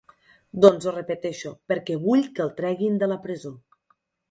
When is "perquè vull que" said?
1.73-2.45